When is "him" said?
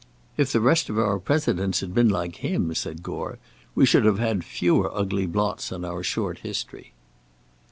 2.37-2.73